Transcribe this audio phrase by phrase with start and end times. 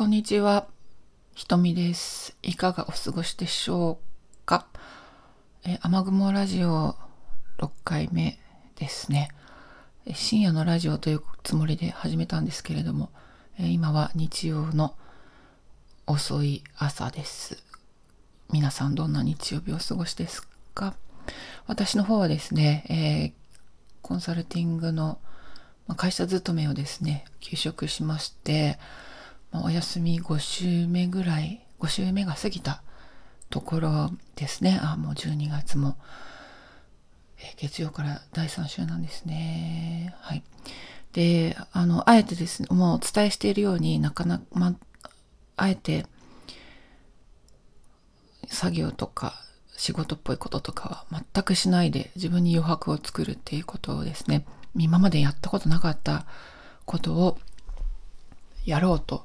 [0.00, 0.66] こんにちは。
[1.34, 2.34] ひとみです。
[2.42, 4.66] いかがお過ごしでしょうか？
[5.66, 6.96] え雨雲ラジオ
[7.58, 8.38] 6回目
[8.76, 9.28] ですね
[10.06, 10.14] え。
[10.14, 13.10] 深夜のラジオというつもりで始めたんですけれども、
[13.58, 14.94] え今は日曜の
[16.06, 17.62] 遅い朝です。
[18.50, 20.94] 皆さんどんな日曜日をお過ごしですか？
[21.66, 23.32] 私の方はですね、えー、
[24.00, 25.18] コンサルティングの
[25.98, 28.78] 会社勤めをですね、休職しまして、
[29.52, 32.82] お休み5週目ぐらい、5週目が過ぎた
[33.48, 34.78] ところですね。
[34.82, 35.96] あ、もう12月も、
[37.38, 40.14] え月曜から第3週なんですね。
[40.20, 40.44] はい。
[41.12, 44.76] で、あの、あえてですね、もうお伝えしているようになかなか、ま、
[45.56, 46.06] あえて、
[48.46, 49.34] 作業とか
[49.76, 54.44] 仕事っぽいこととかは全くしないで自分に余白を作るっていうことをですね、
[54.76, 56.26] 今までやったことなかった
[56.84, 57.38] ことを
[58.64, 59.24] やろうと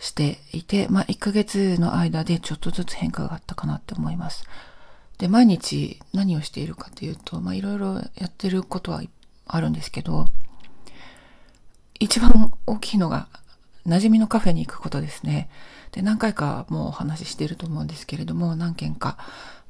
[0.00, 4.44] していて、まあ、1ヶ月の間でちょっとずつ変化があったかなって思います。
[5.18, 9.02] で、毎日何をしているかというと、まあ、いろいろやってることは
[9.46, 10.24] あるんですけど、
[12.00, 13.28] 一番大きいのが、
[13.86, 15.50] 馴染みのカフェに行くことですね。
[15.92, 19.18] で、何回かもうお話ししていると思うんですけれども、何軒か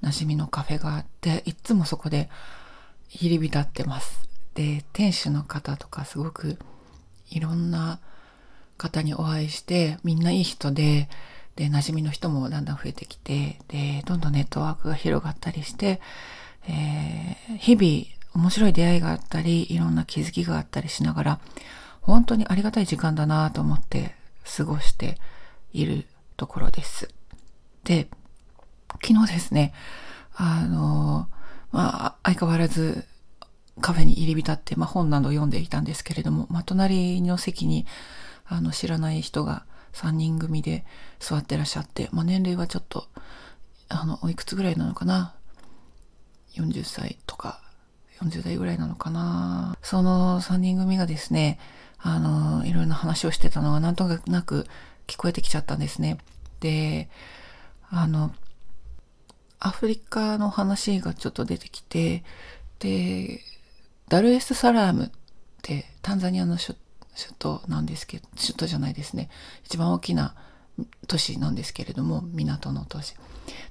[0.03, 2.29] 馴染みのカフェがあって、いつもそこで
[3.09, 4.29] 入り浸ってます。
[4.55, 6.59] で、店主の方とかすごく
[7.31, 7.99] いろんな
[8.81, 11.09] 方にお会いして、みんないい人で、
[11.57, 16.01] で、馴染みの人もだんだん増えてきて、で、どんどんネットワークが広がったりして、
[16.67, 21.41] えー、日々面白い出会いがあったり、いろんな気づきがあったりしながら、
[22.01, 24.15] 本当にありがたい時間だなと思って
[24.57, 25.19] 過ごして
[25.73, 26.07] いる
[26.39, 27.11] ところです。
[27.85, 28.09] で、
[29.07, 29.75] 昨日ですね、
[30.35, 31.29] あの、
[31.73, 33.05] まあ、相変わらず
[33.81, 37.87] カフェに入り浸って、まあ、本など読んでいたんですけれども、まあ、隣の席に
[38.51, 40.85] あの知らない人が3人組で
[41.21, 43.07] 座ってらっしゃって、まあ、年齢はちょっと
[43.89, 45.35] あのおいくつぐらいなのかな
[46.55, 47.63] ？40歳とか
[48.21, 49.77] 40代ぐらいなのかな？
[49.83, 51.61] その3人組がですね
[51.99, 54.67] あのいろんな話をしてたのがなんとなく
[55.07, 56.19] 聞こえてきちゃったんですね。
[56.59, 57.09] で
[57.89, 58.33] あの
[59.61, 62.25] アフリカの話がちょっと出てきて
[62.81, 63.41] で
[64.09, 65.11] ダルエスサラームっ
[65.63, 66.77] てタンザニアの首
[67.21, 69.29] 首都なんですけど、首都じゃないですね。
[69.65, 70.35] 一番大きな
[71.07, 73.15] 都市なんですけれども、港の都市。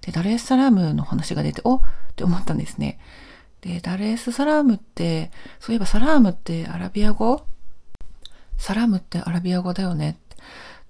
[0.01, 1.81] で、ダルエスサラームの話が出て、おっ
[2.15, 2.99] て思ったんですね。
[3.61, 7.45] で、ダルエスサラームって、そういえばサラームってアラビア語？
[8.57, 10.17] サラームってアラビア語だよね。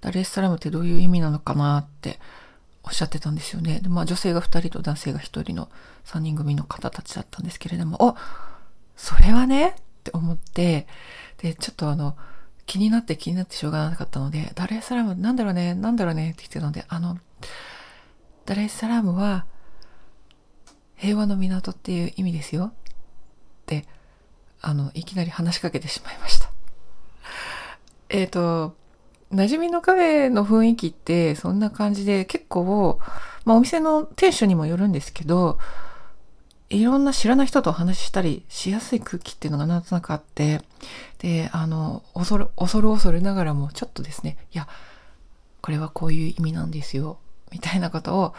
[0.00, 2.18] ダルエスサラームってどういう意味なのかなって
[2.82, 3.80] おっしゃってたんですよね。
[3.80, 5.68] で、まあ女性が2人と男性が1人の
[6.04, 8.16] 3人組の方たちだったんですけれども、お
[8.96, 10.86] それはねって思って、
[11.38, 12.16] で、ちょっとあの、
[12.70, 17.18] 気になって気になってしょうがなかったので、ダレーサラム、なんだろうね、なんだろうねって言ってたので、あの、
[18.46, 19.44] ダレーサラムは、
[20.94, 22.66] 平和の港っていう意味ですよ。
[22.66, 22.72] っ
[23.66, 23.88] て、
[24.60, 26.48] あの、いきなり話しかけてしまいました。
[28.08, 28.76] えっ、ー、と、
[29.32, 33.00] 馴染みのカフェの雰囲気ってそんな感じで結構、
[33.44, 35.58] まあお店の店主にもよるんですけど、
[36.70, 40.62] いろんな知らない人とお話ししたりしやすい空気っていうのがなんとなくあって、
[41.18, 44.68] で、あの、恐る、恐る恐るながらも、ちょっとですね、いや、
[45.60, 47.18] これはこういう意味なんですよ、
[47.50, 48.34] みたいなことを、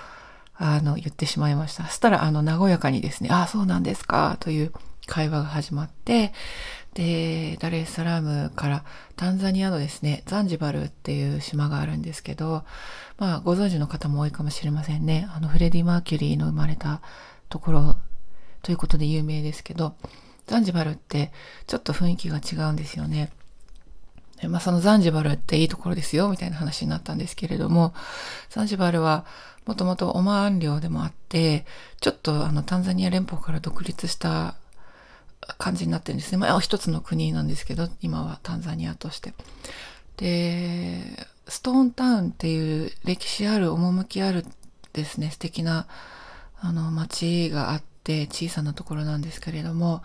[0.55, 1.85] あの、言ってしまいました。
[1.87, 4.71] そしたら、あの、和やかにですね、ああ、そうなんですか、という
[5.07, 6.33] 会話が始まって、
[6.93, 8.85] で、ダレーサラームから
[9.17, 12.63] タンザニアのですね、ザンジバルっていう島があるんですけど、
[13.17, 15.27] まあ、ご存知の方も多いかもしれませんね。
[15.35, 17.01] あの、フレディ・マーキュリーの生まれた
[17.49, 17.97] ところ
[18.61, 19.95] ということで有名ですけど、
[20.47, 21.31] ザンジバルって
[21.67, 23.31] ちょっと雰囲気が違うんですよね。
[24.49, 27.93] まあそのザンジバルっていいところですよみたいな話になったんですけれども、
[28.49, 29.25] ザンジバルは
[29.65, 31.65] もともとオマーン領でもあって、
[31.99, 34.55] ちょっとあのタンザニア連邦から独立した
[35.57, 36.37] 感じになってるんですね。
[36.37, 39.33] まあ一つの国なんですけど、今はタンザニアとして。
[40.17, 44.45] で、ストーンタウンっていう歴史ある趣ある
[44.93, 45.87] ですね、素敵な
[46.59, 50.03] あの街があってて、小さなところなんですけれども、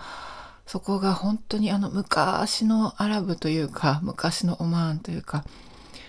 [0.66, 5.44] そこが本当にあの昔のアラブというか、昔のオマーンというか、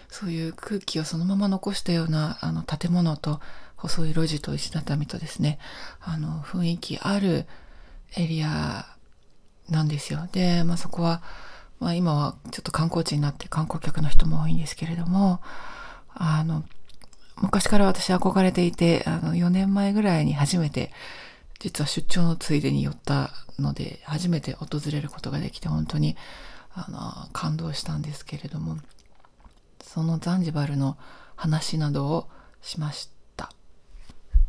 [0.09, 3.39] そういう空気をそのまま残したようなあの建物と
[3.75, 5.59] 細い路地と石畳とですね、
[6.01, 7.45] あの雰囲気ある
[8.15, 8.85] エリア
[9.69, 10.27] なんですよ。
[10.31, 11.21] で、まあそこは、
[11.79, 15.41] まあ今はちょっと観光地になって観光客の人も多いんですけれども、
[16.13, 16.63] あの、
[17.35, 20.91] 昔から私憧れていて、あの4年前ぐらいに初めて
[21.59, 26.15] 実は出張のついでに寄ったので、初めて訪れることができて、本当に、
[26.73, 28.77] あの、感動したんですけれども、
[29.81, 30.97] そのザンジバルの
[31.35, 32.27] 話などを
[32.61, 33.51] しました。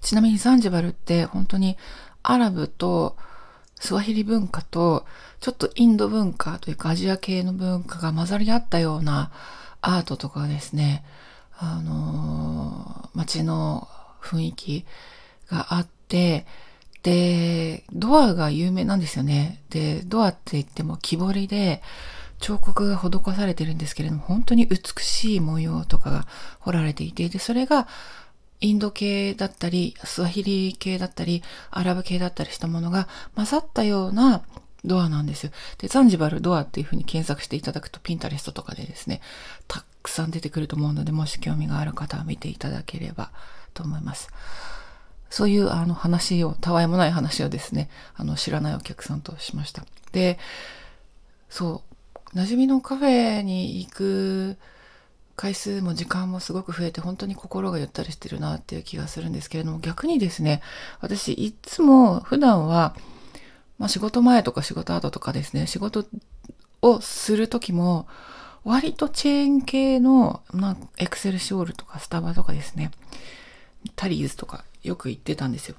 [0.01, 1.77] ちなみにザンジバルって本当に
[2.23, 3.17] アラブと
[3.77, 5.07] スワヒリ文化と
[5.41, 9.31] ちょっとインド文化というかアジア系の文化が混ざり合ったような
[9.81, 11.05] アートとかですね、
[11.57, 13.89] あのー、街の
[14.21, 14.87] 雰囲気
[15.49, 16.47] があって、
[17.03, 19.63] で、ドアが有名なんですよね。
[19.71, 21.83] で、ドアって言っても木彫りで、
[22.41, 26.27] 彫刻が施されてるんですけれども、本当に美しい模様とかが
[26.61, 27.89] 彫られていて、で、それが
[28.61, 34.43] インド系だったり、スワヒリ系だったり、アラブ系だったりしたものが混ざったような
[34.85, 35.53] ドアなんですよ。
[35.79, 39.21] で、ザンジバルドアっていう風に検索していただくと、ピンタレストとかでですね、
[39.67, 43.31] たくさん出てくると思うので、もし興味がある方は見ていただければ
[43.75, 44.29] と思います。
[45.31, 49.85] そういうあの話を、たわいもない話をですね、あの知らないお客さんとしました。
[50.13, 50.39] で、
[51.49, 51.83] そ
[52.35, 54.57] う、馴染みのカフェに行く
[55.37, 60.63] 回数も時間もすごく増えて、本当に心がゆったりしてるなっていう気がするんですけれども、逆にですね、
[61.01, 62.97] 私いつも普段は、
[63.79, 66.07] まあ仕事前とか仕事後とかですね、仕事
[66.83, 68.09] をする時も、
[68.65, 72.91] 割とチェーン系の、なエクセルシオールとかスタバとかですね、
[73.97, 75.77] タリーズとかよく行ってたんですよ。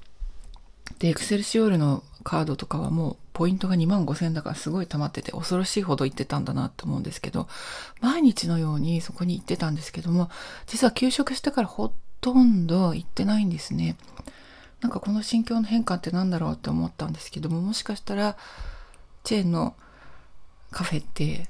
[0.99, 7.47] で、エクセルシオールのカードとかはもうポイントが2万5千だからすごい溜まってて恐ろしいほど行ってたんだなって思うんですけど、
[8.01, 10.29] 毎日のようにそこに行ってたんですけども、
[10.67, 13.95] 実は休職してからほとんど行ってないんですね。
[14.81, 18.37] なんかこの心境の変化って何だろうって思ったんですけども、もしかしたら
[19.23, 19.75] チェーンの
[20.71, 21.47] カフェって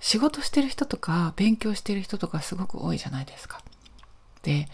[0.00, 3.60] 仕事してる人とか勉強してる人とかすごく多いじゃないですか。
[4.42, 4.68] で、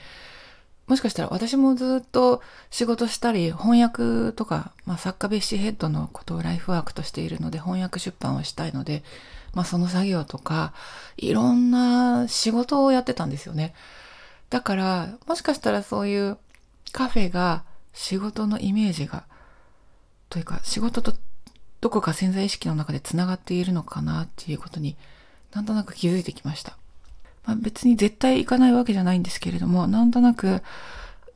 [0.87, 9.03] もしかしたら私もずっと仕事したり翻訳とか、まあ、作家ベッシーヘッドのことをライフワークとしているので翻訳出版をしたいので、
[9.53, 10.73] まあ、その作業とか
[11.17, 13.75] いろんな仕事をやってたんですよね。
[14.49, 16.39] だからもしかしたらそういう
[16.93, 19.25] カフェが仕事のイメージが
[20.31, 21.15] というか仕事と
[21.81, 24.97] どこか潜在意識の中でつながっているのかなっていうことに
[25.53, 26.77] なんとなく気づいてきました。
[27.47, 30.63] まあ、別に絶対行かないわけじゃないんですけれども、なんとなく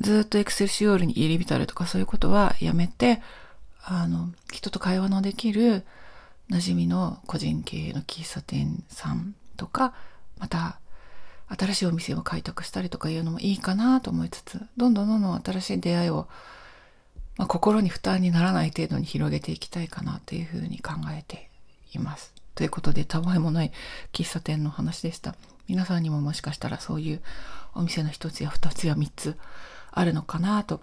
[0.01, 3.23] ずっとエクセルシオールに入り浸るとかそういうことはやめて、
[3.83, 5.85] あの、人と会話のできる
[6.51, 9.95] 馴染みの個人経営の喫茶店さんとか、
[10.39, 10.81] また
[11.49, 16.29] 新しいお店を開拓したりとかいうのもいいかなと思いつつ、どんどんどんどん新しい出会いを、
[17.37, 21.51] まあ、心に負担にならない程度に広げていきたいかなというふうに考えて
[21.93, 22.33] います。
[22.55, 23.73] ということで、たわいもない
[24.13, 25.35] 喫茶店の話でした。
[25.71, 27.23] 皆さんにももしかしたらそういう
[27.75, 29.39] お店の一つや二つや三つ
[29.93, 30.81] あるのかなと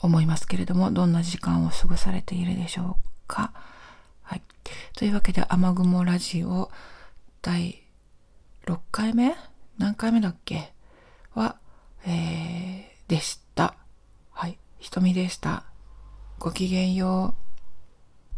[0.00, 3.52] 思いますけれども、どんな時間を過ごされているでしょうか。
[4.22, 4.42] はい。
[4.94, 6.70] というわけで、雨雲ラジオ
[7.42, 7.82] 第
[8.66, 9.34] 6回目？
[9.76, 10.72] 何回目だっけ？
[11.34, 11.56] は、
[12.06, 13.74] えー、でした。
[14.30, 14.56] はい。
[14.78, 15.64] 瞳でした。
[16.38, 17.49] ごきげんよう。